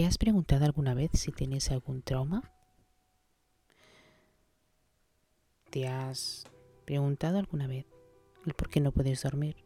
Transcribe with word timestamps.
¿Te 0.00 0.06
has 0.06 0.16
preguntado 0.16 0.64
alguna 0.64 0.94
vez 0.94 1.10
si 1.12 1.30
tienes 1.30 1.70
algún 1.70 2.00
trauma? 2.00 2.50
¿Te 5.68 5.88
has 5.88 6.46
preguntado 6.86 7.36
alguna 7.36 7.66
vez 7.66 7.84
el 8.46 8.54
por 8.54 8.70
qué 8.70 8.80
no 8.80 8.92
puedes 8.92 9.22
dormir? 9.22 9.56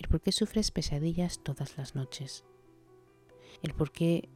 ¿El 0.00 0.08
por 0.08 0.20
qué 0.22 0.32
sufres 0.32 0.72
pesadillas 0.72 1.38
todas 1.44 1.78
las 1.78 1.94
noches? 1.94 2.44
¿El 3.62 3.72
por 3.74 3.92
qué 3.92 4.28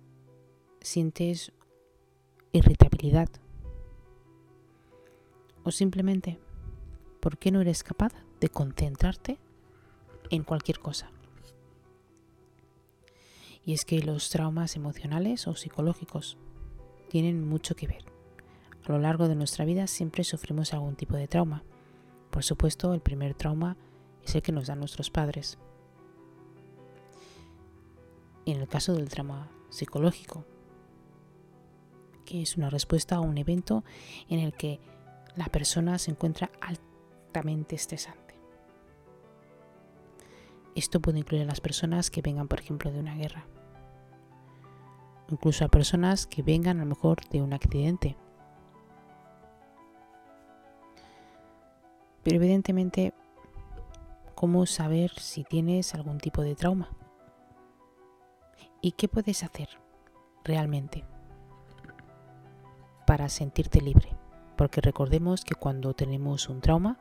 sientes 0.81 1.51
irritabilidad? 2.53 3.29
¿O 5.65 5.73
simplemente 5.73 6.39
por 7.19 7.39
qué 7.39 7.51
no 7.51 7.61
eres 7.61 7.83
capaz 7.83 8.13
de 8.39 8.51
concentrarte 8.51 9.41
en 10.31 10.45
cualquier 10.45 10.79
cosa? 10.79 11.11
Y 13.65 13.73
es 13.73 13.85
que 13.85 14.03
los 14.03 14.31
traumas 14.31 14.77
emocionales 14.77 15.47
o 15.47 15.55
psicológicos 15.55 16.37
tienen 17.09 17.47
mucho 17.47 17.75
que 17.75 17.87
ver. 17.87 18.05
A 18.87 18.93
lo 18.93 18.99
largo 18.99 19.29
de 19.29 19.35
nuestra 19.35 19.65
vida 19.65 19.87
siempre 19.87 20.25
sufrimos 20.25 20.75
algún 20.75 20.97
tipo 20.97 21.17
de 21.17 21.29
trauma. 21.29 21.65
Por 22.31 22.45
supuesto, 22.45 22.93
el 22.93 23.01
primer 23.01 23.35
trauma 23.35 23.77
es 24.23 24.35
el 24.35 24.43
que 24.43 24.53
nos 24.53 24.67
dan 24.67 24.81
nuestros 24.81 25.11
padres. 25.11 25.59
En 28.45 28.61
el 28.61 28.69
caso 28.69 28.93
del 28.95 29.09
trauma 29.09 29.51
psicológico, 29.71 30.45
que 32.27 32.43
es 32.43 32.57
una 32.57 32.69
respuesta 32.69 33.17
a 33.17 33.21
un 33.21 33.39
evento 33.39 33.85
en 34.29 34.41
el 34.41 34.53
que 34.53 34.81
la 35.37 35.47
persona 35.47 35.99
se 35.99 36.11
encuentra 36.11 36.51
altamente 36.61 37.75
estresante. 37.75 38.35
Esto 40.75 41.01
puede 41.01 41.21
incluir 41.21 41.45
a 41.45 41.47
las 41.47 41.61
personas 41.61 42.11
que 42.11 42.23
vengan, 42.23 42.49
por 42.49 42.61
ejemplo, 42.61 42.91
de 42.91 42.99
una 42.99 43.15
guerra, 43.15 43.47
incluso 45.31 45.65
a 45.65 45.69
personas 45.69 46.27
que 46.27 46.43
vengan 46.43 46.79
a 46.79 46.85
lo 46.85 46.91
mejor 46.91 47.21
de 47.29 47.43
un 47.43 47.53
accidente. 47.53 48.17
Pero 52.23 52.37
evidentemente, 52.37 53.13
¿cómo 54.35 54.67
saber 54.67 55.11
si 55.19 55.45
tienes 55.45 55.95
algún 55.95 56.19
tipo 56.19 56.43
de 56.43 56.55
trauma? 56.55 56.91
¿Y 58.81 58.93
qué 58.93 59.09
puedes 59.09 59.43
hacer 59.43 59.69
realmente 60.43 61.05
para 63.07 63.29
sentirte 63.29 63.81
libre? 63.81 64.17
Porque 64.57 64.81
recordemos 64.81 65.45
que 65.45 65.55
cuando 65.55 65.95
tenemos 65.95 66.49
un 66.49 66.61
trauma 66.61 66.99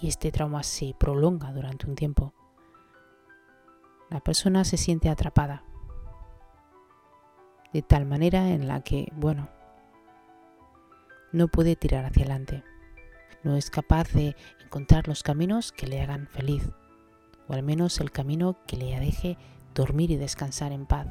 y 0.00 0.08
este 0.08 0.32
trauma 0.32 0.62
se 0.62 0.94
prolonga 0.98 1.52
durante 1.52 1.86
un 1.86 1.94
tiempo, 1.94 2.34
la 4.10 4.20
persona 4.20 4.64
se 4.64 4.76
siente 4.76 5.08
atrapada 5.08 5.64
de 7.74 7.82
tal 7.82 8.06
manera 8.06 8.50
en 8.50 8.68
la 8.68 8.82
que, 8.82 9.12
bueno, 9.16 9.50
no 11.32 11.48
puede 11.48 11.74
tirar 11.74 12.04
hacia 12.04 12.22
adelante. 12.22 12.62
No 13.42 13.56
es 13.56 13.68
capaz 13.68 14.12
de 14.12 14.36
encontrar 14.64 15.08
los 15.08 15.24
caminos 15.24 15.72
que 15.72 15.88
le 15.88 16.00
hagan 16.00 16.28
feliz, 16.28 16.70
o 17.48 17.52
al 17.52 17.64
menos 17.64 17.98
el 17.98 18.12
camino 18.12 18.56
que 18.68 18.76
le 18.76 18.98
deje 19.00 19.36
dormir 19.74 20.12
y 20.12 20.16
descansar 20.16 20.70
en 20.70 20.86
paz, 20.86 21.08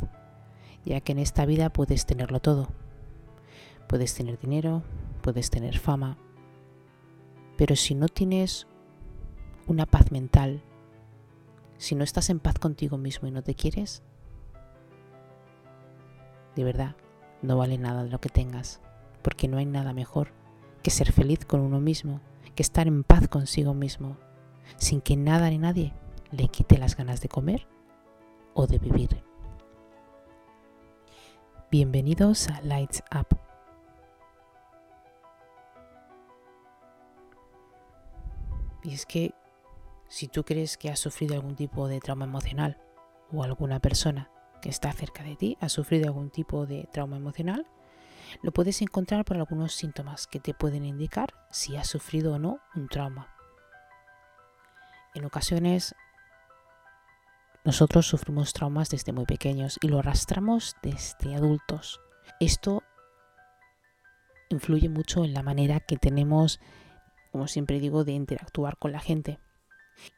ya 0.85 1.01
que 1.01 1.11
en 1.11 1.19
esta 1.19 1.45
vida 1.45 1.69
puedes 1.69 2.05
tenerlo 2.05 2.39
todo. 2.39 2.69
Puedes 3.89 4.15
tener 4.15 4.39
dinero, 4.39 4.83
puedes 5.21 5.49
tener 5.49 5.77
fama, 5.77 6.17
pero 7.57 7.75
si 7.75 7.93
no 7.93 8.07
tienes 8.07 8.67
una 9.67 9.85
paz 9.85 10.13
mental, 10.13 10.63
si 11.77 11.93
no 11.93 12.05
estás 12.05 12.29
en 12.29 12.39
paz 12.39 12.57
contigo 12.57 12.97
mismo 12.97 13.27
y 13.27 13.31
no 13.31 13.43
te 13.43 13.53
quieres, 13.53 14.01
de 16.55 16.63
verdad, 16.63 16.95
no 17.41 17.57
vale 17.57 17.77
nada 17.77 18.03
lo 18.03 18.19
que 18.19 18.29
tengas, 18.29 18.79
porque 19.21 19.47
no 19.47 19.57
hay 19.57 19.65
nada 19.65 19.93
mejor 19.93 20.31
que 20.81 20.91
ser 20.91 21.11
feliz 21.11 21.45
con 21.45 21.61
uno 21.61 21.79
mismo, 21.79 22.19
que 22.55 22.63
estar 22.63 22.87
en 22.87 23.03
paz 23.03 23.27
consigo 23.27 23.73
mismo, 23.73 24.17
sin 24.77 25.01
que 25.01 25.15
nada 25.15 25.49
ni 25.49 25.57
nadie 25.57 25.93
le 26.31 26.47
quite 26.47 26.77
las 26.77 26.95
ganas 26.95 27.21
de 27.21 27.29
comer 27.29 27.67
o 28.53 28.67
de 28.67 28.79
vivir. 28.79 29.23
Bienvenidos 31.71 32.49
a 32.49 32.61
Lights 32.61 33.03
Up. 33.17 33.37
Y 38.83 38.93
es 38.93 39.05
que 39.05 39.33
si 40.07 40.27
tú 40.27 40.43
crees 40.43 40.77
que 40.77 40.91
has 40.91 40.99
sufrido 40.99 41.35
algún 41.35 41.55
tipo 41.55 41.87
de 41.87 41.99
trauma 41.99 42.25
emocional 42.25 42.77
o 43.31 43.43
alguna 43.43 43.79
persona 43.79 44.29
que 44.63 44.69
está 44.69 44.93
cerca 44.93 45.23
de 45.23 45.35
ti 45.35 45.57
ha 45.59 45.67
sufrido 45.67 46.07
algún 46.07 46.29
tipo 46.29 46.65
de 46.65 46.87
trauma 46.89 47.17
emocional, 47.17 47.67
lo 48.41 48.53
puedes 48.53 48.81
encontrar 48.81 49.25
por 49.25 49.35
algunos 49.35 49.73
síntomas 49.73 50.25
que 50.25 50.39
te 50.39 50.53
pueden 50.53 50.85
indicar 50.85 51.33
si 51.51 51.75
has 51.75 51.87
sufrido 51.89 52.35
o 52.35 52.39
no 52.39 52.59
un 52.73 52.87
trauma. 52.87 53.27
En 55.15 55.25
ocasiones 55.25 55.93
nosotros 57.65 58.07
sufrimos 58.07 58.53
traumas 58.53 58.89
desde 58.89 59.11
muy 59.11 59.25
pequeños 59.25 59.77
y 59.81 59.89
lo 59.89 59.99
arrastramos 59.99 60.77
desde 60.81 61.35
adultos. 61.35 61.99
Esto 62.39 62.83
influye 64.49 64.87
mucho 64.87 65.25
en 65.25 65.33
la 65.33 65.43
manera 65.43 65.81
que 65.81 65.97
tenemos, 65.97 66.61
como 67.33 67.49
siempre 67.49 67.81
digo, 67.81 68.05
de 68.05 68.13
interactuar 68.13 68.77
con 68.77 68.93
la 68.93 69.01
gente. 69.01 69.39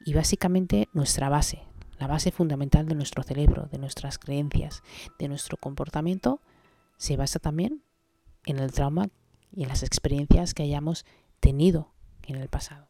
Y 0.04 0.14
básicamente 0.14 0.88
nuestra 0.92 1.28
base, 1.28 1.66
la 1.98 2.06
base 2.06 2.30
fundamental 2.30 2.86
de 2.86 2.94
nuestro 2.94 3.22
cerebro, 3.22 3.68
de 3.70 3.78
nuestras 3.78 4.18
creencias, 4.18 4.82
de 5.18 5.28
nuestro 5.28 5.56
comportamiento, 5.56 6.40
se 6.96 7.16
basa 7.16 7.38
también 7.38 7.82
en 8.44 8.58
el 8.58 8.72
trauma 8.72 9.08
y 9.52 9.62
en 9.62 9.68
las 9.68 9.82
experiencias 9.82 10.54
que 10.54 10.62
hayamos 10.62 11.04
tenido 11.40 11.92
en 12.22 12.36
el 12.36 12.48
pasado. 12.48 12.88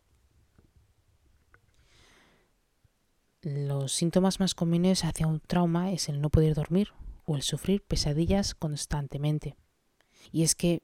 Los 3.43 3.93
síntomas 3.93 4.41
más 4.41 4.55
comunes 4.55 5.05
hacia 5.05 5.27
un 5.27 5.41
trauma 5.41 5.93
es 5.93 6.09
el 6.09 6.21
no 6.21 6.31
poder 6.31 6.55
dormir 6.55 6.89
o 7.27 7.37
el 7.37 7.43
sufrir 7.43 7.83
pesadillas 7.83 8.55
constantemente. 8.55 9.57
Y 10.33 10.43
es 10.43 10.55
que 10.55 10.83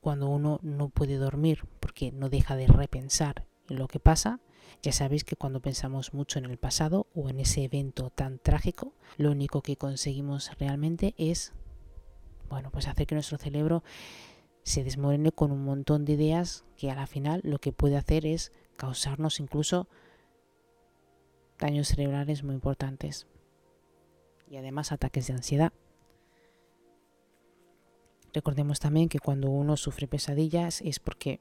cuando 0.00 0.28
uno 0.28 0.60
no 0.62 0.90
puede 0.90 1.16
dormir 1.16 1.66
porque 1.80 2.12
no 2.12 2.28
deja 2.28 2.56
de 2.56 2.66
repensar 2.66 3.46
en 3.68 3.78
lo 3.78 3.88
que 3.88 3.98
pasa, 3.98 4.40
ya 4.82 4.92
sabéis 4.92 5.24
que 5.24 5.36
cuando 5.36 5.60
pensamos 5.60 6.12
mucho 6.12 6.38
en 6.38 6.44
el 6.44 6.58
pasado 6.58 7.06
o 7.14 7.28
en 7.28 7.40
ese 7.40 7.64
evento 7.64 8.10
tan 8.10 8.38
trágico, 8.38 8.92
lo 9.16 9.30
único 9.30 9.62
que 9.62 9.76
conseguimos 9.76 10.50
realmente 10.58 11.14
es, 11.16 11.52
bueno, 12.48 12.70
pues 12.70 12.86
hacer 12.88 13.06
que 13.06 13.14
nuestro 13.14 13.38
cerebro 13.38 13.82
se 14.62 14.84
desmorene 14.84 15.32
con 15.32 15.52
un 15.52 15.64
montón 15.64 16.04
de 16.04 16.14
ideas 16.14 16.64
que 16.76 16.90
a 16.90 16.94
la 16.94 17.06
final 17.06 17.40
lo 17.44 17.58
que 17.58 17.72
puede 17.72 17.96
hacer 17.96 18.26
es 18.26 18.52
causarnos 18.76 19.40
incluso 19.40 19.88
daños 21.58 21.88
cerebrales 21.88 22.42
muy 22.42 22.54
importantes 22.54 23.26
y 24.50 24.56
además 24.56 24.92
ataques 24.92 25.26
de 25.26 25.34
ansiedad. 25.34 25.72
Recordemos 28.32 28.80
también 28.80 29.08
que 29.08 29.20
cuando 29.20 29.48
uno 29.48 29.76
sufre 29.76 30.08
pesadillas 30.08 30.80
es 30.82 30.98
porque 30.98 31.40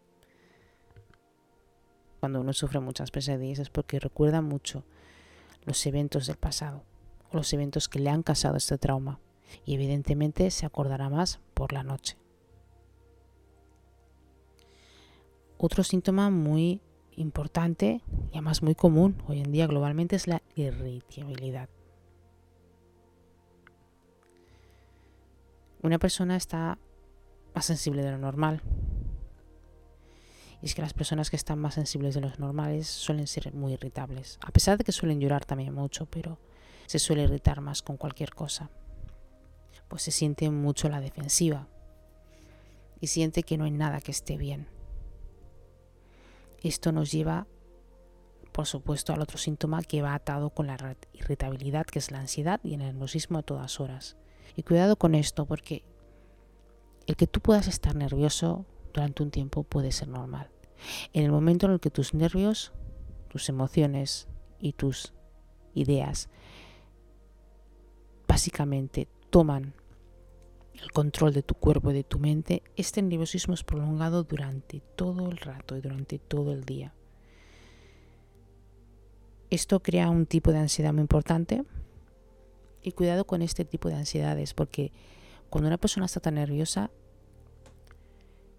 cuando 2.24 2.40
uno 2.40 2.54
sufre 2.54 2.80
muchas 2.80 3.12
pesadillas 3.12 3.60
es 3.60 3.70
porque 3.70 4.00
recuerda 4.00 4.42
mucho 4.42 4.86
los 5.66 5.86
eventos 5.86 6.28
del 6.28 6.38
pasado 6.38 6.86
los 7.34 7.52
eventos 7.52 7.90
que 7.90 8.00
le 8.00 8.10
han 8.10 8.24
causado 8.24 8.56
este 8.56 8.78
trauma 8.78 9.20
y 9.66 9.74
evidentemente 9.74 10.50
se 10.52 10.66
acordará 10.66 11.10
más 11.10 11.42
por 11.54 11.74
la 11.74 11.84
noche. 11.84 12.16
Otro 15.58 15.84
síntoma 15.84 16.30
muy 16.30 16.80
importante 17.18 18.02
y 18.32 18.38
además 18.38 18.64
muy 18.64 18.74
común 18.74 19.22
hoy 19.28 19.42
en 19.42 19.52
día 19.52 19.68
globalmente 19.68 20.16
es 20.16 20.26
la 20.26 20.42
irritabilidad. 20.56 21.68
Una 25.82 26.00
persona 26.00 26.38
está 26.38 26.78
más 27.54 27.66
sensible 27.66 28.02
de 28.02 28.12
lo 28.12 28.18
normal, 28.18 28.62
y 30.64 30.68
es 30.68 30.76
que 30.76 30.82
las 30.82 30.94
personas 30.94 31.30
que 31.30 31.36
están 31.36 31.60
más 31.60 31.74
sensibles 31.74 32.16
de 32.16 32.22
los 32.22 32.40
normales 32.40 32.88
suelen 32.88 33.28
ser 33.28 33.54
muy 33.54 33.74
irritables. 33.74 34.40
A 34.42 34.52
pesar 34.52 34.78
de 34.78 34.86
que 34.86 34.94
suelen 34.94 35.20
llorar 35.20 35.44
también 35.44 35.74
mucho, 35.74 36.06
pero 36.06 36.40
se 36.86 37.00
suele 37.00 37.24
irritar 37.24 37.60
más 37.60 37.82
con 37.82 37.98
cualquier 37.98 38.34
cosa. 38.34 38.70
Pues 39.90 40.04
se 40.04 40.12
siente 40.12 40.50
mucho 40.50 40.88
la 40.88 41.02
defensiva. 41.02 41.68
Y 43.02 43.08
siente 43.08 43.44
que 43.44 43.58
no 43.58 43.66
hay 43.66 43.72
nada 43.72 44.00
que 44.00 44.12
esté 44.12 44.38
bien. 44.38 44.70
Esto 46.62 46.94
nos 46.94 47.12
lleva, 47.12 47.46
por 48.54 48.66
supuesto, 48.66 49.12
al 49.12 49.22
otro 49.22 49.38
síntoma 49.38 49.84
que 49.84 50.02
va 50.02 50.14
atado 50.14 50.52
con 50.52 50.68
la 50.68 50.96
irritabilidad, 51.12 51.86
que 51.86 52.00
es 52.00 52.10
la 52.10 52.22
ansiedad 52.22 52.62
y 52.64 52.76
el 52.76 52.80
nerviosismo 52.80 53.40
a 53.40 53.44
todas 53.44 53.82
horas. 53.82 54.16
Y 54.56 54.64
cuidado 54.64 54.96
con 54.96 55.14
esto, 55.14 55.46
porque 55.46 55.84
el 57.06 57.18
que 57.18 57.28
tú 57.28 57.42
puedas 57.42 57.68
estar 57.68 57.96
nervioso 57.96 58.66
durante 58.94 59.24
un 59.24 59.30
tiempo 59.30 59.64
puede 59.64 59.92
ser 59.92 60.08
normal. 60.08 60.53
En 61.14 61.24
el 61.24 61.32
momento 61.32 61.66
en 61.66 61.74
el 61.74 61.80
que 61.80 61.90
tus 61.90 62.14
nervios, 62.14 62.74
tus 63.30 63.50
emociones 63.50 64.28
y 64.60 64.74
tus 64.74 65.14
ideas, 65.74 66.30
básicamente 68.28 69.08
toman 69.30 69.74
el 70.74 70.92
control 70.92 71.34
de 71.34 71.44
tu 71.44 71.56
cuerpo 71.56 71.92
y 71.92 71.94
de 71.94 72.04
tu 72.04 72.20
mente, 72.20 72.64
este 72.76 73.02
nerviosismo 73.02 73.54
es 73.54 73.64
prolongado 73.64 74.24
durante 74.24 74.82
todo 74.96 75.30
el 75.30 75.38
rato 75.38 75.78
y 75.78 75.82
durante 75.82 76.20
todo 76.20 76.52
el 76.52 76.66
día. 76.66 76.94
Esto 79.50 79.82
crea 79.82 80.10
un 80.10 80.26
tipo 80.26 80.52
de 80.52 80.58
ansiedad 80.58 80.94
muy 80.94 81.02
importante 81.02 81.64
y 82.82 82.92
cuidado 82.92 83.26
con 83.26 83.42
este 83.42 83.66
tipo 83.66 83.88
de 83.88 83.96
ansiedades 83.96 84.54
porque 84.54 84.92
cuando 85.50 85.68
una 85.68 85.78
persona 85.78 86.08
está 86.08 86.20
tan 86.20 86.36
nerviosa 86.36 86.90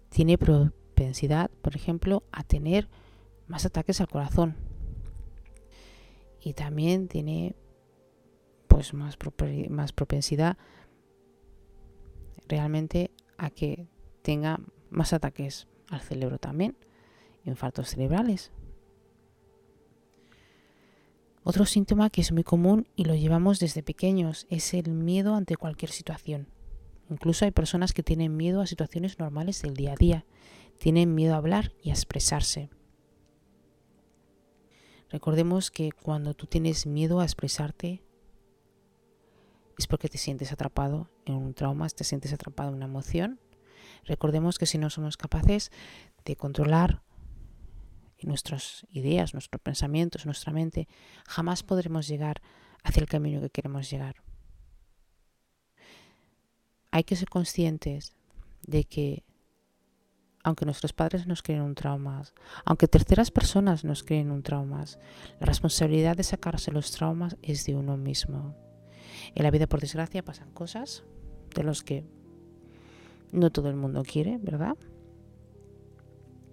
tiene 0.09 0.37
propensidad, 0.95 1.51
por 1.61 1.75
ejemplo, 1.75 2.23
a 2.31 2.43
tener 2.43 2.87
más 3.47 3.65
ataques 3.65 3.99
al 3.99 4.07
corazón. 4.07 4.55
Y 6.39 6.53
también 6.53 7.09
tiene 7.09 7.55
pues 8.69 8.93
más, 8.93 9.17
más 9.69 9.91
propensidad 9.91 10.57
realmente 12.47 13.11
a 13.37 13.49
que 13.49 13.87
tenga 14.21 14.59
más 14.89 15.11
ataques 15.11 15.67
al 15.89 16.01
cerebro 16.01 16.37
también, 16.39 16.77
infartos 17.43 17.89
cerebrales. 17.89 18.51
Otro 21.43 21.65
síntoma 21.65 22.09
que 22.09 22.21
es 22.21 22.31
muy 22.31 22.43
común 22.43 22.87
y 22.95 23.03
lo 23.03 23.15
llevamos 23.15 23.59
desde 23.59 23.83
pequeños 23.83 24.47
es 24.49 24.73
el 24.73 24.91
miedo 24.91 25.35
ante 25.35 25.57
cualquier 25.57 25.91
situación. 25.91 26.47
Incluso 27.09 27.45
hay 27.45 27.51
personas 27.51 27.93
que 27.93 28.01
tienen 28.01 28.35
miedo 28.35 28.61
a 28.61 28.65
situaciones 28.65 29.19
normales 29.19 29.61
del 29.61 29.75
día 29.75 29.93
a 29.93 29.95
día, 29.95 30.25
tienen 30.77 31.15
miedo 31.15 31.33
a 31.33 31.37
hablar 31.37 31.73
y 31.81 31.89
a 31.89 31.93
expresarse. 31.93 32.69
Recordemos 35.09 35.71
que 35.71 35.91
cuando 35.91 36.33
tú 36.33 36.47
tienes 36.47 36.85
miedo 36.85 37.19
a 37.19 37.23
expresarte 37.23 38.03
es 39.77 39.87
porque 39.87 40.09
te 40.09 40.17
sientes 40.17 40.51
atrapado 40.51 41.09
en 41.25 41.35
un 41.35 41.53
trauma, 41.53 41.87
te 41.89 42.03
sientes 42.03 42.33
atrapado 42.33 42.69
en 42.69 42.75
una 42.75 42.85
emoción. 42.85 43.39
Recordemos 44.05 44.57
que 44.57 44.65
si 44.65 44.77
no 44.77 44.89
somos 44.89 45.17
capaces 45.17 45.71
de 46.23 46.35
controlar 46.35 47.01
nuestras 48.21 48.85
ideas, 48.89 49.33
nuestros 49.33 49.61
pensamientos, 49.61 50.25
nuestra 50.25 50.51
mente, 50.51 50.87
jamás 51.27 51.63
podremos 51.63 52.07
llegar 52.07 52.41
hacia 52.83 53.01
el 53.01 53.07
camino 53.07 53.41
que 53.41 53.49
queremos 53.49 53.89
llegar. 53.89 54.15
Hay 56.91 57.03
que 57.03 57.15
ser 57.15 57.29
conscientes 57.29 58.13
de 58.61 58.85
que 58.85 59.23
aunque 60.45 60.65
nuestros 60.65 60.93
padres 60.93 61.25
nos 61.25 61.41
creen 61.41 61.61
un 61.61 61.73
trauma, 61.73 62.21
aunque 62.65 62.87
terceras 62.87 63.31
personas 63.31 63.83
nos 63.83 64.03
creen 64.03 64.29
un 64.29 64.43
trauma, 64.43 64.85
la 65.39 65.47
responsabilidad 65.47 66.15
de 66.15 66.21
sacarse 66.21 66.71
los 66.71 66.91
traumas 66.91 67.35
es 67.41 67.65
de 67.65 67.75
uno 67.75 67.97
mismo. 67.97 68.55
En 69.33 69.41
la 69.41 69.49
vida, 69.49 69.65
por 69.65 69.81
desgracia, 69.81 70.23
pasan 70.23 70.51
cosas 70.51 71.03
de 71.55 71.63
los 71.63 71.81
que 71.81 72.05
no 73.31 73.49
todo 73.49 73.69
el 73.69 73.75
mundo 73.75 74.03
quiere, 74.03 74.37
¿verdad? 74.37 74.77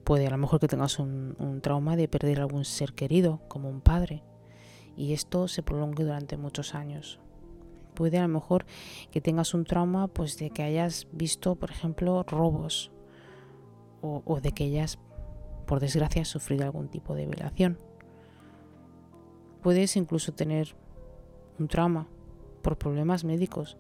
Puede 0.05 0.27
a 0.27 0.31
lo 0.31 0.39
mejor 0.39 0.59
que 0.59 0.69
tengas 0.69 0.99
un, 0.99 1.61
trauma 1.63 1.95
de 1.95 2.09
perder 2.09 2.41
algún 2.41 2.65
ser 2.65 2.95
querido, 2.95 3.43
como 3.47 3.69
un 3.69 3.83
padre, 3.83 4.23
y 4.97 5.13
esto 5.13 5.49
se 5.49 5.63
prolongue 5.63 6.05
durante 6.05 6.39
muchos 6.39 6.75
años. 6.75 7.21
Puede 7.93 8.17
a 8.17 8.23
lo 8.23 8.29
mejor 8.29 8.65
que 9.11 9.21
tengas 9.21 9.53
un 9.53 9.65
trauma 9.65 10.09
pues 10.09 10.39
de 10.39 10.49
que 10.49 10.63
hayas 10.63 11.09
visto, 11.13 11.57
por 11.57 11.71
ejemplo, 11.71 12.23
robos 12.23 12.91
o, 14.03 14.41
de 14.41 14.53
que 14.53 14.65
hayas, 14.65 14.99
por 15.67 15.81
desgracia, 15.81 16.25
sufrido 16.25 16.65
algún 16.65 16.89
tipo 16.89 17.15
de 17.15 17.27
violación. 17.27 17.79
Puedes 19.63 19.97
incluso 19.97 20.33
tener 20.33 20.75
un 21.59 21.69
trauma 21.69 22.09
por 22.63 22.77
problemas 22.77 23.25
médicos 23.25 23.79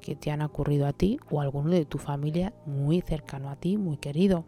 que 0.00 0.14
te 0.14 0.30
han 0.30 0.42
ocurrido 0.42 0.86
a 0.86 0.92
ti 0.92 1.18
o 1.30 1.40
a 1.40 1.44
alguno 1.44 1.70
de 1.70 1.84
tu 1.84 1.98
familia 1.98 2.52
muy 2.66 3.00
cercano 3.00 3.50
a 3.50 3.56
ti, 3.56 3.76
muy 3.76 3.96
querido. 3.96 4.44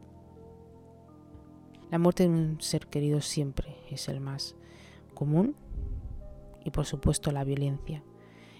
La 1.90 1.98
muerte 1.98 2.24
de 2.24 2.28
un 2.28 2.60
ser 2.60 2.86
querido 2.86 3.20
siempre 3.20 3.76
es 3.90 4.08
el 4.08 4.20
más 4.20 4.54
común 5.14 5.56
y 6.64 6.70
por 6.70 6.86
supuesto 6.86 7.32
la 7.32 7.42
violencia 7.42 8.04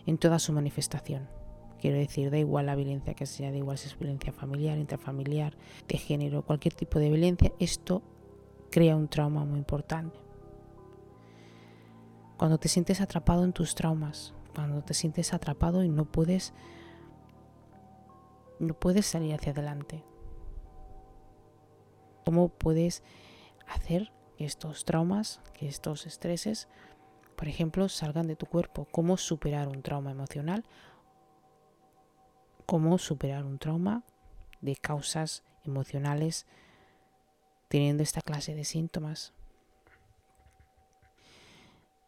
en 0.06 0.18
toda 0.18 0.38
su 0.38 0.52
manifestación. 0.52 1.39
Quiero 1.80 1.96
decir, 1.96 2.30
da 2.30 2.36
igual 2.36 2.66
la 2.66 2.76
violencia 2.76 3.14
que 3.14 3.24
sea, 3.24 3.50
da 3.50 3.56
igual 3.56 3.78
si 3.78 3.88
es 3.88 3.98
violencia 3.98 4.32
familiar, 4.32 4.76
intrafamiliar, 4.76 5.56
de 5.88 5.96
género, 5.96 6.42
cualquier 6.42 6.74
tipo 6.74 6.98
de 6.98 7.08
violencia, 7.08 7.52
esto 7.58 8.02
crea 8.70 8.96
un 8.96 9.08
trauma 9.08 9.44
muy 9.46 9.58
importante. 9.58 10.18
Cuando 12.36 12.58
te 12.58 12.68
sientes 12.68 13.00
atrapado 13.00 13.44
en 13.44 13.52
tus 13.52 13.74
traumas, 13.74 14.34
cuando 14.54 14.82
te 14.82 14.92
sientes 14.92 15.32
atrapado 15.32 15.82
y 15.82 15.88
no 15.88 16.04
puedes 16.04 16.52
no 18.58 18.74
puedes 18.74 19.06
salir 19.06 19.34
hacia 19.34 19.52
adelante. 19.52 20.04
¿Cómo 22.26 22.50
puedes 22.50 23.02
hacer 23.66 24.12
que 24.36 24.44
estos 24.44 24.84
traumas, 24.84 25.40
que 25.54 25.66
estos 25.66 26.04
estreses, 26.04 26.68
por 27.36 27.48
ejemplo, 27.48 27.88
salgan 27.88 28.26
de 28.26 28.36
tu 28.36 28.44
cuerpo? 28.44 28.86
¿Cómo 28.90 29.16
superar 29.16 29.68
un 29.68 29.80
trauma 29.80 30.10
emocional 30.10 30.64
cómo 32.70 32.98
superar 32.98 33.44
un 33.44 33.58
trauma 33.58 34.04
de 34.60 34.76
causas 34.76 35.42
emocionales 35.64 36.46
teniendo 37.66 38.04
esta 38.04 38.20
clase 38.20 38.54
de 38.54 38.62
síntomas. 38.62 39.32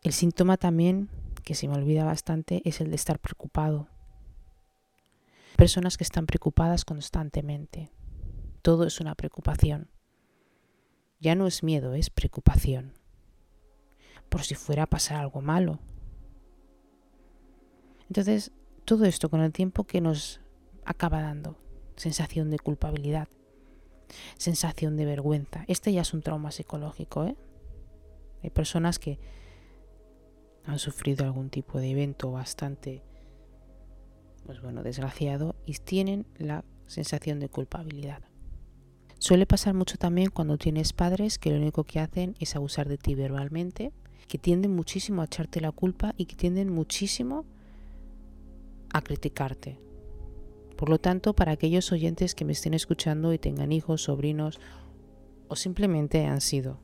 El 0.04 0.12
síntoma 0.12 0.56
también, 0.58 1.10
que 1.42 1.56
se 1.56 1.66
me 1.66 1.74
olvida 1.74 2.04
bastante, 2.04 2.62
es 2.64 2.80
el 2.80 2.90
de 2.90 2.94
estar 2.94 3.18
preocupado. 3.18 3.88
Personas 5.56 5.96
que 5.96 6.04
están 6.04 6.26
preocupadas 6.26 6.84
constantemente. 6.84 7.90
Todo 8.62 8.86
es 8.86 9.00
una 9.00 9.16
preocupación. 9.16 9.90
Ya 11.18 11.34
no 11.34 11.48
es 11.48 11.64
miedo, 11.64 11.94
es 11.94 12.08
preocupación. 12.08 12.92
Por 14.28 14.44
si 14.44 14.54
fuera 14.54 14.84
a 14.84 14.90
pasar 14.90 15.16
algo 15.16 15.42
malo. 15.42 15.80
Entonces, 18.06 18.52
todo 18.84 19.06
esto 19.06 19.28
con 19.28 19.40
el 19.40 19.52
tiempo 19.52 19.82
que 19.82 20.00
nos 20.00 20.41
acaba 20.84 21.22
dando 21.22 21.56
sensación 21.96 22.50
de 22.50 22.58
culpabilidad, 22.58 23.28
sensación 24.36 24.96
de 24.96 25.04
vergüenza. 25.04 25.64
Este 25.68 25.92
ya 25.92 26.02
es 26.02 26.14
un 26.14 26.22
trauma 26.22 26.50
psicológico. 26.50 27.24
¿eh? 27.24 27.36
Hay 28.42 28.50
personas 28.50 28.98
que 28.98 29.18
han 30.64 30.78
sufrido 30.78 31.24
algún 31.24 31.50
tipo 31.50 31.78
de 31.78 31.90
evento 31.90 32.30
bastante, 32.30 33.02
pues 34.46 34.60
bueno, 34.60 34.82
desgraciado 34.82 35.56
y 35.66 35.74
tienen 35.74 36.26
la 36.36 36.64
sensación 36.86 37.40
de 37.40 37.48
culpabilidad. 37.48 38.22
Suele 39.18 39.46
pasar 39.46 39.74
mucho 39.74 39.98
también 39.98 40.30
cuando 40.30 40.58
tienes 40.58 40.92
padres 40.92 41.38
que 41.38 41.50
lo 41.50 41.56
único 41.56 41.84
que 41.84 42.00
hacen 42.00 42.34
es 42.40 42.56
abusar 42.56 42.88
de 42.88 42.98
ti 42.98 43.14
verbalmente, 43.14 43.92
que 44.26 44.38
tienden 44.38 44.74
muchísimo 44.74 45.22
a 45.22 45.26
echarte 45.26 45.60
la 45.60 45.70
culpa 45.70 46.14
y 46.16 46.26
que 46.26 46.34
tienden 46.34 46.72
muchísimo 46.72 47.44
a 48.92 49.00
criticarte. 49.00 49.78
Por 50.82 50.88
lo 50.88 50.98
tanto, 50.98 51.32
para 51.32 51.52
aquellos 51.52 51.92
oyentes 51.92 52.34
que 52.34 52.44
me 52.44 52.50
estén 52.50 52.74
escuchando 52.74 53.32
y 53.32 53.38
tengan 53.38 53.70
hijos, 53.70 54.02
sobrinos 54.02 54.58
o 55.46 55.54
simplemente 55.54 56.24
han 56.26 56.40
sido 56.40 56.80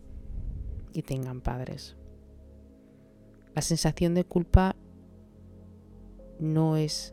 y 0.93 1.03
tengan 1.03 1.41
padres, 1.41 1.97
la 3.57 3.61
sensación 3.61 4.15
de 4.15 4.23
culpa 4.23 4.77
no 6.39 6.77
es 6.77 7.13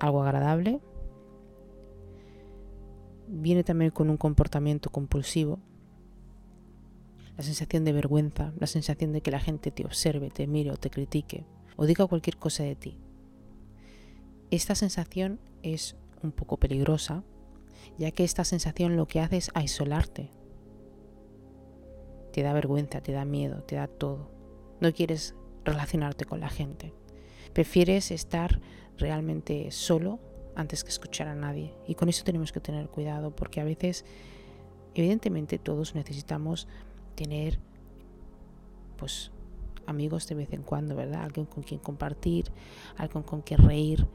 algo 0.00 0.24
agradable. 0.24 0.80
Viene 3.28 3.62
también 3.62 3.92
con 3.92 4.10
un 4.10 4.16
comportamiento 4.16 4.90
compulsivo. 4.90 5.60
La 7.36 7.44
sensación 7.44 7.84
de 7.84 7.92
vergüenza, 7.92 8.52
la 8.58 8.66
sensación 8.66 9.12
de 9.12 9.20
que 9.20 9.30
la 9.30 9.38
gente 9.38 9.70
te 9.70 9.84
observe, 9.84 10.28
te 10.30 10.48
mire 10.48 10.72
o 10.72 10.76
te 10.76 10.90
critique 10.90 11.46
o 11.76 11.86
diga 11.86 12.08
cualquier 12.08 12.36
cosa 12.36 12.64
de 12.64 12.74
ti. 12.74 12.98
Esta 14.52 14.74
sensación 14.74 15.40
es 15.62 15.96
un 16.22 16.30
poco 16.30 16.58
peligrosa, 16.58 17.24
ya 17.96 18.10
que 18.10 18.22
esta 18.22 18.44
sensación 18.44 18.96
lo 18.96 19.08
que 19.08 19.20
hace 19.20 19.38
es 19.38 19.50
aislarte. 19.54 20.30
Te 22.34 22.42
da 22.42 22.52
vergüenza, 22.52 23.00
te 23.00 23.12
da 23.12 23.24
miedo, 23.24 23.62
te 23.62 23.76
da 23.76 23.86
todo. 23.86 24.30
No 24.78 24.92
quieres 24.92 25.34
relacionarte 25.64 26.26
con 26.26 26.40
la 26.40 26.50
gente. 26.50 26.92
Prefieres 27.54 28.10
estar 28.10 28.60
realmente 28.98 29.70
solo 29.70 30.20
antes 30.54 30.84
que 30.84 30.90
escuchar 30.90 31.28
a 31.28 31.34
nadie. 31.34 31.72
Y 31.88 31.94
con 31.94 32.10
eso 32.10 32.22
tenemos 32.22 32.52
que 32.52 32.60
tener 32.60 32.90
cuidado 32.90 33.34
porque 33.34 33.62
a 33.62 33.64
veces, 33.64 34.04
evidentemente 34.94 35.58
todos 35.58 35.94
necesitamos 35.94 36.68
tener 37.14 37.58
pues 38.98 39.32
amigos 39.86 40.28
de 40.28 40.34
vez 40.34 40.52
en 40.52 40.62
cuando, 40.62 40.94
¿verdad? 40.94 41.22
Alguien 41.22 41.46
con 41.46 41.62
quien 41.62 41.80
compartir, 41.80 42.52
alguien 42.98 43.22
con 43.22 43.40
quien 43.40 43.60
reír, 43.66 44.06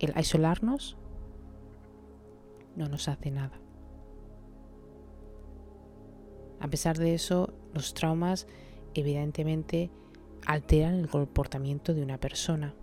el 0.00 0.12
aislarnos 0.14 0.96
no 2.76 2.88
nos 2.88 3.08
hace 3.08 3.30
nada. 3.30 3.58
A 6.60 6.68
pesar 6.68 6.98
de 6.98 7.14
eso, 7.14 7.52
los 7.72 7.94
traumas 7.94 8.46
evidentemente 8.94 9.90
alteran 10.46 10.94
el 10.94 11.08
comportamiento 11.08 11.94
de 11.94 12.02
una 12.02 12.18
persona. 12.18 12.74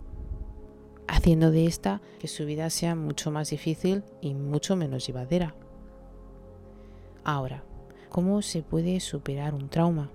haciendo 1.10 1.50
de 1.50 1.64
esta 1.66 2.02
que 2.20 2.28
su 2.28 2.44
vida 2.44 2.68
sea 2.68 2.94
mucho 2.94 3.30
más 3.30 3.48
difícil 3.48 4.04
y 4.20 4.34
mucho 4.34 4.76
menos 4.76 5.06
llevadera. 5.06 5.54
Ahora, 7.24 7.64
¿cómo 8.10 8.42
se 8.42 8.62
puede 8.62 9.00
superar 9.00 9.54
un 9.54 9.70
trauma? 9.70 10.10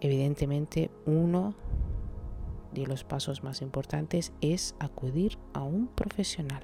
Evidentemente, 0.00 0.90
uno 1.04 1.54
de 2.72 2.86
los 2.86 3.04
pasos 3.04 3.42
más 3.42 3.62
importantes 3.62 4.32
es 4.40 4.74
acudir 4.78 5.38
a 5.52 5.62
un 5.62 5.88
profesional. 5.88 6.62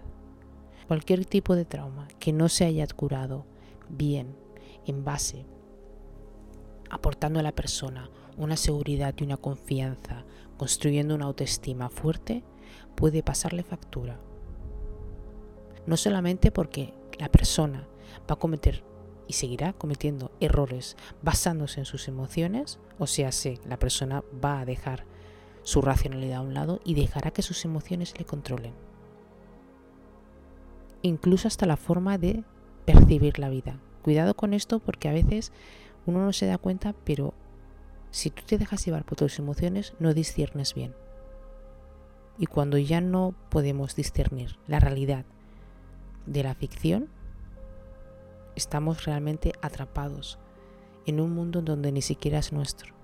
Cualquier 0.87 1.25
tipo 1.25 1.57
de 1.57 1.65
trauma 1.65 2.09
que 2.19 2.33
no 2.33 2.49
se 2.49 2.65
haya 2.65 2.87
curado 2.87 3.45
bien, 3.89 4.37
en 4.87 5.05
base, 5.05 5.47
aportando 6.91 7.41
a 7.41 7.43
la 7.43 7.53
persona 7.53 8.11
una 8.37 8.57
seguridad 8.57 9.15
y 9.17 9.25
una 9.25 9.37
confianza, 9.37 10.25
construyendo 10.57 11.15
una 11.15 11.25
autoestima 11.27 11.89
fuerte, 11.89 12.45
puede 12.95 13.23
pasarle 13.23 13.63
factura. 13.63 14.21
No 15.87 15.97
solamente 15.97 16.51
porque 16.51 16.95
la 17.19 17.31
persona 17.31 17.89
va 18.29 18.35
a 18.35 18.39
cometer 18.39 18.85
y 19.27 19.33
seguirá 19.33 19.73
cometiendo 19.73 20.31
errores 20.41 20.97
basándose 21.23 21.81
en 21.81 21.87
sus 21.87 22.09
emociones, 22.09 22.79
o 22.99 23.07
sea, 23.07 23.33
si 23.33 23.59
la 23.67 23.79
persona 23.79 24.23
va 24.45 24.61
a 24.61 24.65
dejar 24.65 25.05
su 25.67 25.83
racionalidad 25.83 26.39
a 26.39 26.43
un 26.43 26.55
lado 26.55 26.81
y 26.85 26.95
dejará 26.95 27.33
que 27.33 27.43
sus 27.43 27.65
emociones 27.65 28.17
le 28.17 28.25
controlen. 28.25 28.73
Incluso 31.03 31.49
hasta 31.49 31.67
la 31.67 31.77
forma 31.77 32.19
de 32.19 32.45
percibir 32.85 33.41
la 33.41 33.49
vida. 33.49 33.81
Cuidado 34.03 34.37
con 34.37 34.55
esto 34.55 34.79
porque 34.79 35.09
a 35.09 35.13
veces 35.13 35.51
uno 36.07 36.25
no 36.25 36.33
se 36.33 36.47
da 36.47 36.57
cuenta, 36.57 36.95
pero 37.05 37.35
si 38.13 38.31
tú 38.31 38.45
te 38.47 38.59
dejas 38.59 38.85
llevar 38.87 39.05
por 39.05 39.19
tus 39.19 39.41
emociones, 39.41 39.95
no 39.99 40.15
disciernes 40.15 40.73
bien. 40.73 40.95
Y 42.39 42.47
cuando 42.47 42.79
ya 42.79 43.01
no 43.01 43.35
podemos 43.51 43.97
discernir 43.97 44.61
la 44.69 44.79
realidad 44.79 45.25
de 46.27 46.45
la 46.45 46.55
ficción, 46.55 47.09
estamos 48.55 49.05
realmente 49.05 49.53
atrapados 49.63 50.39
en 51.07 51.19
un 51.19 51.33
mundo 51.33 51.61
donde 51.61 51.91
ni 51.91 52.03
siquiera 52.03 52.39
es 52.39 52.53
nuestro. 52.53 52.96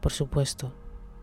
Por 0.00 0.12
supuesto, 0.12 0.72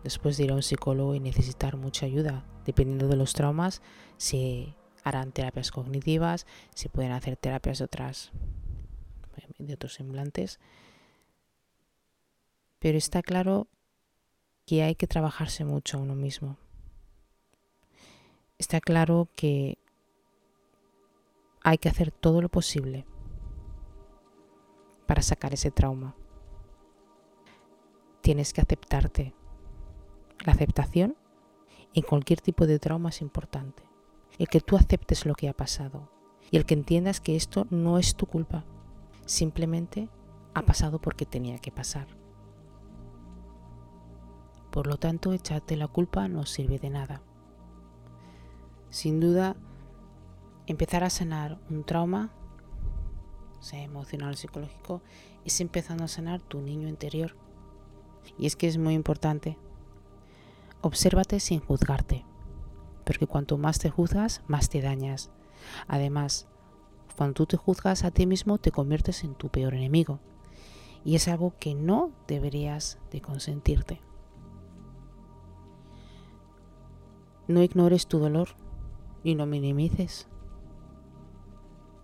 después 0.04 0.36
de 0.36 0.44
ir 0.44 0.52
a 0.52 0.54
un 0.54 0.62
psicólogo 0.62 1.14
y 1.14 1.20
necesitar 1.20 1.76
mucha 1.76 2.06
ayuda, 2.06 2.44
dependiendo 2.64 3.08
de 3.08 3.16
los 3.16 3.32
traumas, 3.34 3.82
se 4.16 4.74
harán 5.04 5.32
terapias 5.32 5.70
cognitivas, 5.70 6.46
se 6.74 6.88
pueden 6.88 7.12
hacer 7.12 7.36
terapias 7.36 7.78
de 7.78 7.84
otras 7.84 8.32
de 9.58 9.74
otros 9.74 9.94
semblantes. 9.94 10.60
Pero 12.78 12.96
está 12.96 13.22
claro 13.22 13.66
que 14.66 14.82
hay 14.82 14.94
que 14.94 15.06
trabajarse 15.06 15.64
mucho 15.64 15.98
a 15.98 16.00
uno 16.00 16.14
mismo. 16.14 16.58
Está 18.58 18.80
claro 18.80 19.28
que 19.34 19.78
hay 21.62 21.78
que 21.78 21.88
hacer 21.88 22.12
todo 22.12 22.40
lo 22.42 22.48
posible 22.48 23.04
para 25.06 25.22
sacar 25.22 25.54
ese 25.54 25.70
trauma. 25.70 26.14
Tienes 28.28 28.52
que 28.52 28.60
aceptarte. 28.60 29.32
La 30.44 30.52
aceptación 30.52 31.16
en 31.94 32.02
cualquier 32.02 32.42
tipo 32.42 32.66
de 32.66 32.78
trauma 32.78 33.08
es 33.08 33.22
importante. 33.22 33.82
El 34.38 34.48
que 34.48 34.60
tú 34.60 34.76
aceptes 34.76 35.24
lo 35.24 35.32
que 35.34 35.48
ha 35.48 35.54
pasado 35.54 36.10
y 36.50 36.58
el 36.58 36.66
que 36.66 36.74
entiendas 36.74 37.22
que 37.22 37.36
esto 37.36 37.66
no 37.70 37.96
es 37.96 38.16
tu 38.16 38.26
culpa. 38.26 38.66
Simplemente 39.24 40.10
ha 40.52 40.60
pasado 40.60 41.00
porque 41.00 41.24
tenía 41.24 41.58
que 41.58 41.72
pasar. 41.72 42.06
Por 44.72 44.88
lo 44.88 44.98
tanto, 44.98 45.32
echarte 45.32 45.74
la 45.78 45.88
culpa 45.88 46.28
no 46.28 46.44
sirve 46.44 46.78
de 46.78 46.90
nada. 46.90 47.22
Sin 48.90 49.20
duda, 49.20 49.56
empezar 50.66 51.02
a 51.02 51.08
sanar 51.08 51.58
un 51.70 51.82
trauma, 51.82 52.30
sea 53.60 53.82
emocional 53.82 54.34
o 54.34 54.36
psicológico, 54.36 55.00
es 55.46 55.62
empezando 55.62 56.04
a 56.04 56.08
sanar 56.08 56.42
tu 56.42 56.60
niño 56.60 56.88
interior. 56.88 57.47
Y 58.36 58.46
es 58.46 58.56
que 58.56 58.66
es 58.66 58.78
muy 58.78 58.94
importante. 58.94 59.56
Obsérvate 60.80 61.40
sin 61.40 61.60
juzgarte, 61.60 62.24
porque 63.04 63.26
cuanto 63.26 63.58
más 63.58 63.78
te 63.78 63.90
juzgas, 63.90 64.42
más 64.46 64.68
te 64.68 64.80
dañas. 64.80 65.30
Además, 65.86 66.48
cuando 67.16 67.34
tú 67.34 67.46
te 67.46 67.56
juzgas 67.56 68.04
a 68.04 68.10
ti 68.10 68.26
mismo, 68.26 68.58
te 68.58 68.70
conviertes 68.70 69.24
en 69.24 69.34
tu 69.34 69.48
peor 69.48 69.74
enemigo. 69.74 70.20
Y 71.04 71.16
es 71.16 71.26
algo 71.26 71.54
que 71.58 71.74
no 71.74 72.12
deberías 72.26 72.98
de 73.10 73.20
consentirte. 73.20 74.00
No 77.48 77.62
ignores 77.62 78.06
tu 78.06 78.18
dolor 78.18 78.50
y 79.24 79.34
no 79.34 79.46
minimices. 79.46 80.28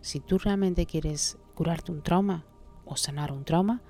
Si 0.01 0.21
tú 0.21 0.39
realmente 0.39 0.87
quieres 0.87 1.39
curarte 1.55 1.93
un 1.93 2.03
trauma 2.03 2.45
o 2.85 2.97
sanar 2.97 3.31
un 3.31 3.45
trauma, 3.45 3.83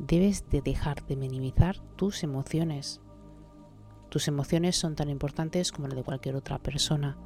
debes 0.00 0.48
de 0.48 0.62
dejar 0.62 1.06
de 1.06 1.14
minimizar 1.14 1.78
tus 1.96 2.24
emociones. 2.24 3.00
Tus 4.08 4.26
emociones 4.26 4.74
son 4.76 4.96
tan 4.96 5.08
importantes 5.08 5.70
como 5.70 5.86
las 5.86 5.96
de 5.96 6.02
cualquier 6.02 6.34
otra 6.34 6.58
persona 6.58 7.16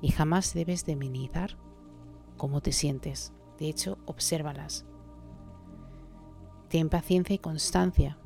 y 0.00 0.10
jamás 0.10 0.54
debes 0.54 0.86
de 0.86 0.94
minimizar 0.94 1.58
cómo 2.36 2.60
te 2.60 2.70
sientes. 2.70 3.32
De 3.58 3.68
hecho, 3.68 3.98
obsérvalas. 4.06 4.86
Ten 6.68 6.88
paciencia 6.88 7.34
y 7.34 7.38
constancia 7.38 8.18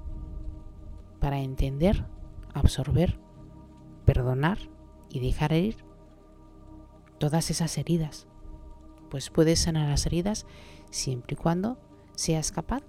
para 1.21 1.39
entender, 1.39 2.05
absorber, 2.53 3.19
perdonar 4.05 4.59
y 5.09 5.21
dejar 5.21 5.53
ir 5.53 5.77
todas 7.19 7.51
esas 7.51 7.79
heridas 7.79 8.27
pues 9.13 9.29
puedes 9.29 9.59
sanar 9.59 9.91
las 9.91 10.07
heridas 10.07 10.47
siempre 10.91 11.35
y 11.35 11.37
cuando 11.37 11.77
seas 12.15 12.51
capaz 12.51 12.83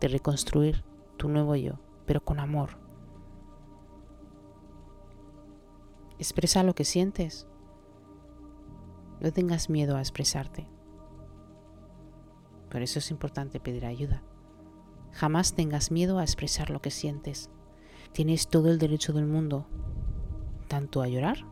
de 0.00 0.08
reconstruir 0.08 0.84
tu 1.16 1.28
nuevo 1.28 1.54
yo, 1.56 1.78
pero 2.06 2.24
con 2.24 2.38
amor. 2.40 2.78
Expresa 6.18 6.62
lo 6.62 6.74
que 6.74 6.84
sientes. 6.84 7.46
No 9.20 9.32
tengas 9.32 9.70
miedo 9.70 9.96
a 9.96 10.00
expresarte. 10.00 10.66
Por 12.70 12.82
eso 12.82 12.98
es 12.98 13.10
importante 13.10 13.60
pedir 13.60 13.86
ayuda. 13.86 14.22
Jamás 15.12 15.54
tengas 15.54 15.90
miedo 15.90 16.18
a 16.18 16.22
expresar 16.22 16.70
lo 16.70 16.80
que 16.80 16.90
sientes. 16.90 17.50
Tienes 18.12 18.48
todo 18.48 18.70
el 18.70 18.78
derecho 18.78 19.12
del 19.12 19.26
mundo, 19.26 19.66
tanto 20.68 21.02
a 21.02 21.08
llorar, 21.08 21.44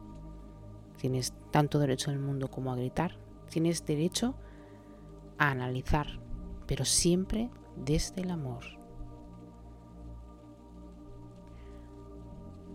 tienes 0.98 1.34
tanto 1.50 1.78
derecho 1.78 2.10
del 2.10 2.20
mundo 2.20 2.50
como 2.50 2.72
a 2.72 2.76
gritar, 2.76 3.18
Tienes 3.54 3.84
derecho 3.86 4.34
a 5.38 5.50
analizar, 5.50 6.18
pero 6.66 6.84
siempre 6.84 7.50
desde 7.76 8.22
el 8.22 8.30
amor. 8.30 8.64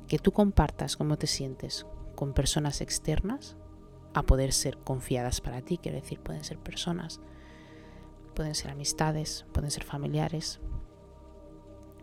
Que 0.07 0.19
tú 0.19 0.31
compartas 0.31 0.97
cómo 0.97 1.17
te 1.17 1.27
sientes 1.27 1.85
con 2.15 2.33
personas 2.33 2.81
externas 2.81 3.57
a 4.13 4.23
poder 4.23 4.53
ser 4.53 4.77
confiadas 4.77 5.39
para 5.41 5.61
ti, 5.61 5.77
quiero 5.77 5.99
decir, 5.99 6.19
pueden 6.19 6.43
ser 6.43 6.57
personas, 6.57 7.21
pueden 8.33 8.55
ser 8.55 8.71
amistades, 8.71 9.45
pueden 9.53 9.71
ser 9.71 9.83
familiares. 9.83 10.59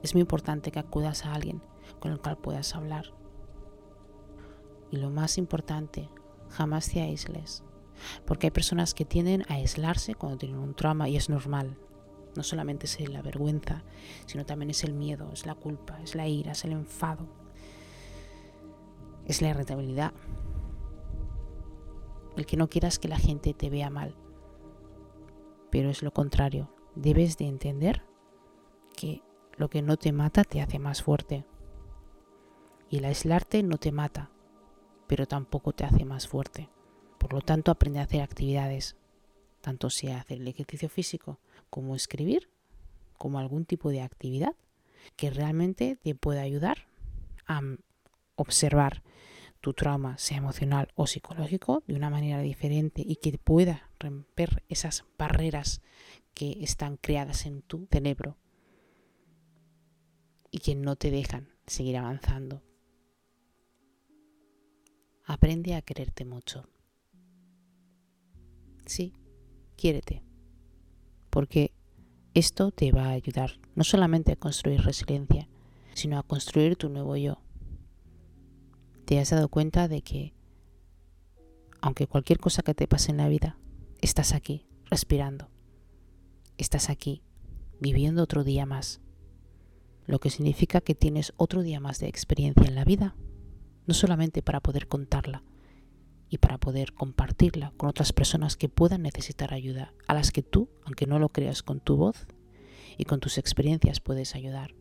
Es 0.02 0.14
muy 0.14 0.20
importante 0.20 0.70
que 0.70 0.78
acudas 0.78 1.24
a 1.24 1.34
alguien 1.34 1.62
con 1.98 2.12
el 2.12 2.20
cual 2.20 2.38
puedas 2.38 2.74
hablar. 2.74 3.06
Y 4.90 4.98
lo 4.98 5.10
más 5.10 5.36
importante, 5.36 6.08
jamás 6.50 6.90
te 6.90 7.00
aísles. 7.00 7.64
Porque 8.24 8.48
hay 8.48 8.50
personas 8.50 8.94
que 8.94 9.04
tienden 9.04 9.42
a 9.48 9.54
aislarse 9.54 10.14
cuando 10.14 10.38
tienen 10.38 10.58
un 10.58 10.74
trauma 10.74 11.08
y 11.08 11.16
es 11.16 11.28
normal. 11.28 11.76
No 12.36 12.42
solamente 12.42 12.86
es 12.86 13.08
la 13.08 13.22
vergüenza, 13.22 13.82
sino 14.26 14.44
también 14.44 14.70
es 14.70 14.84
el 14.84 14.92
miedo, 14.92 15.30
es 15.32 15.46
la 15.46 15.54
culpa, 15.54 16.00
es 16.02 16.14
la 16.14 16.28
ira, 16.28 16.52
es 16.52 16.64
el 16.64 16.72
enfado, 16.72 17.26
es 19.26 19.42
la 19.42 19.50
irritabilidad. 19.50 20.12
El 22.36 22.46
que 22.46 22.56
no 22.56 22.68
quieras 22.68 22.98
que 22.98 23.08
la 23.08 23.18
gente 23.18 23.54
te 23.54 23.70
vea 23.70 23.90
mal. 23.90 24.14
Pero 25.70 25.88
es 25.90 26.02
lo 26.02 26.12
contrario. 26.12 26.70
Debes 26.94 27.38
de 27.38 27.46
entender 27.46 28.02
que 28.94 29.22
lo 29.56 29.68
que 29.68 29.82
no 29.82 29.96
te 29.96 30.12
mata 30.12 30.44
te 30.44 30.60
hace 30.60 30.78
más 30.78 31.02
fuerte. 31.02 31.46
Y 32.90 32.98
el 32.98 33.06
aislarte 33.06 33.62
no 33.62 33.78
te 33.78 33.90
mata, 33.90 34.30
pero 35.06 35.26
tampoco 35.26 35.72
te 35.72 35.84
hace 35.84 36.04
más 36.04 36.28
fuerte. 36.28 36.68
Por 37.18 37.32
lo 37.32 37.40
tanto, 37.40 37.70
aprende 37.70 37.98
a 37.98 38.04
hacer 38.04 38.20
actividades, 38.20 38.96
tanto 39.66 39.90
sea 39.90 40.20
hacer 40.20 40.40
el 40.40 40.46
ejercicio 40.46 40.88
físico 40.88 41.40
como 41.70 41.96
escribir, 41.96 42.48
como 43.18 43.40
algún 43.40 43.64
tipo 43.64 43.90
de 43.90 44.00
actividad 44.00 44.54
que 45.16 45.28
realmente 45.28 45.96
te 45.96 46.14
pueda 46.14 46.42
ayudar 46.42 46.86
a 47.48 47.60
observar 48.36 49.02
tu 49.60 49.74
trauma, 49.74 50.18
sea 50.18 50.36
emocional 50.36 50.92
o 50.94 51.08
psicológico, 51.08 51.82
de 51.88 51.96
una 51.96 52.10
manera 52.10 52.40
diferente 52.42 53.02
y 53.04 53.16
que 53.16 53.38
pueda 53.38 53.90
romper 53.98 54.62
esas 54.68 55.04
barreras 55.18 55.82
que 56.32 56.58
están 56.60 56.96
creadas 56.96 57.44
en 57.44 57.62
tu 57.62 57.88
cerebro. 57.90 58.36
y 60.52 60.58
que 60.60 60.76
no 60.76 60.94
te 60.94 61.10
dejan 61.10 61.48
seguir 61.66 61.96
avanzando. 61.96 62.62
Aprende 65.24 65.74
a 65.74 65.82
quererte 65.82 66.24
mucho. 66.24 66.66
Sí, 68.86 69.12
quiérete. 69.76 70.22
Porque 71.30 71.72
esto 72.34 72.70
te 72.70 72.92
va 72.92 73.06
a 73.06 73.10
ayudar 73.10 73.60
no 73.74 73.84
solamente 73.84 74.32
a 74.32 74.36
construir 74.36 74.80
resiliencia, 74.80 75.48
sino 75.94 76.18
a 76.18 76.22
construir 76.22 76.76
tu 76.76 76.88
nuevo 76.88 77.16
yo. 77.16 77.38
Te 79.04 79.18
has 79.20 79.30
dado 79.30 79.48
cuenta 79.48 79.86
de 79.86 80.02
que, 80.02 80.34
aunque 81.80 82.06
cualquier 82.06 82.38
cosa 82.38 82.62
que 82.62 82.74
te 82.74 82.88
pase 82.88 83.12
en 83.12 83.18
la 83.18 83.28
vida, 83.28 83.58
estás 84.00 84.32
aquí, 84.32 84.66
respirando. 84.90 85.48
Estás 86.58 86.90
aquí, 86.90 87.22
viviendo 87.80 88.22
otro 88.22 88.44
día 88.44 88.66
más. 88.66 89.00
Lo 90.06 90.18
que 90.18 90.30
significa 90.30 90.80
que 90.80 90.94
tienes 90.94 91.32
otro 91.36 91.62
día 91.62 91.80
más 91.80 92.00
de 92.00 92.08
experiencia 92.08 92.66
en 92.66 92.74
la 92.74 92.84
vida, 92.84 93.14
no 93.86 93.94
solamente 93.94 94.42
para 94.42 94.60
poder 94.60 94.88
contarla 94.88 95.42
y 96.28 96.38
para 96.38 96.58
poder 96.58 96.92
compartirla 96.92 97.72
con 97.76 97.88
otras 97.88 98.12
personas 98.12 98.56
que 98.56 98.68
puedan 98.68 99.02
necesitar 99.02 99.54
ayuda, 99.54 99.94
a 100.06 100.14
las 100.14 100.32
que 100.32 100.42
tú, 100.42 100.68
aunque 100.84 101.06
no 101.06 101.18
lo 101.18 101.28
creas 101.28 101.62
con 101.62 101.80
tu 101.80 101.96
voz 101.96 102.26
y 102.98 103.04
con 103.04 103.20
tus 103.20 103.38
experiencias, 103.38 104.00
puedes 104.00 104.34
ayudar 104.34 104.74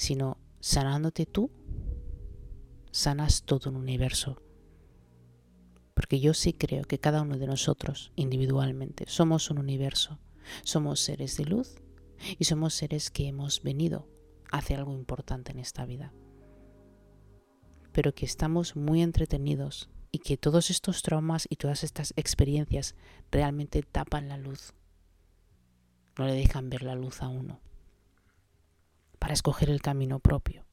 sino 0.00 0.38
sanándote 0.60 1.26
tú, 1.26 1.50
sanas 2.90 3.42
todo 3.42 3.68
un 3.68 3.76
universo. 3.76 4.40
Porque 5.92 6.20
yo 6.20 6.32
sí 6.32 6.54
creo 6.54 6.84
que 6.84 6.98
cada 6.98 7.20
uno 7.20 7.36
de 7.36 7.46
nosotros, 7.46 8.10
individualmente, 8.16 9.04
somos 9.08 9.50
un 9.50 9.58
universo, 9.58 10.18
somos 10.62 11.00
seres 11.00 11.36
de 11.36 11.44
luz 11.44 11.76
y 12.38 12.44
somos 12.44 12.72
seres 12.72 13.10
que 13.10 13.28
hemos 13.28 13.62
venido 13.62 14.08
a 14.50 14.56
hacer 14.56 14.78
algo 14.78 14.94
importante 14.94 15.52
en 15.52 15.58
esta 15.58 15.84
vida. 15.84 16.14
Pero 17.92 18.14
que 18.14 18.24
estamos 18.24 18.76
muy 18.76 19.02
entretenidos 19.02 19.90
y 20.12 20.18
que 20.18 20.36
todos 20.36 20.70
estos 20.70 21.02
traumas 21.02 21.46
y 21.48 21.56
todas 21.56 21.84
estas 21.84 22.12
experiencias 22.16 22.94
realmente 23.30 23.82
tapan 23.82 24.28
la 24.28 24.36
luz. 24.36 24.72
No 26.18 26.26
le 26.26 26.34
dejan 26.34 26.70
ver 26.70 26.82
la 26.82 26.94
luz 26.94 27.22
a 27.22 27.28
uno 27.28 27.60
para 29.18 29.34
escoger 29.34 29.70
el 29.70 29.82
camino 29.82 30.18
propio. 30.18 30.64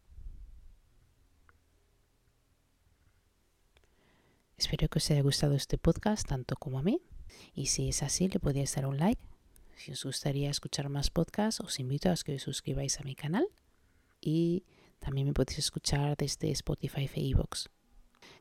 Espero 4.58 4.88
que 4.88 4.98
os 4.98 5.12
haya 5.12 5.22
gustado 5.22 5.53
este 5.53 5.77
podcast 5.77 6.27
tanto 6.27 6.56
como 6.56 6.79
a 6.79 6.82
mí. 6.82 7.00
Y 7.53 7.67
si 7.67 7.89
es 7.89 8.01
así, 8.01 8.27
le 8.27 8.39
podéis 8.39 8.74
dar 8.74 8.88
un 8.88 8.98
like. 8.98 9.22
Si 9.75 9.91
os 9.91 10.03
gustaría 10.03 10.50
escuchar 10.50 10.89
más 10.89 11.12
podcasts, 11.12 11.62
os 11.62 11.79
invito 11.79 12.10
a 12.10 12.15
que 12.15 12.36
os 12.36 12.41
suscribáis 12.41 13.00
a 13.00 13.03
mi 13.03 13.13
canal. 13.13 13.46
Y 14.20 14.65
también 15.00 15.27
me 15.27 15.34
podéis 15.34 15.60
escuchar 15.60 16.17
desde 16.17 16.50
Spotify 16.50 17.08
e 17.13 17.22
iVoox. 17.22 17.67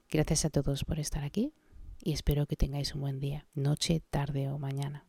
Gracias 0.09 0.45
a 0.45 0.51
todos 0.51 0.85
por 0.85 1.01
estar 1.01 1.25
aquí 1.25 1.53
y 2.01 2.13
espero 2.13 2.47
que 2.47 2.57
tengáis 2.57 2.95
un 2.95 3.01
buen 3.01 3.19
día, 3.19 3.47
noche, 3.55 4.03
tarde 4.09 4.49
o 4.49 4.59
mañana. 4.59 5.05